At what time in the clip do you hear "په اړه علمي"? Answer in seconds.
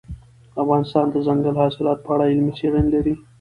2.03-2.53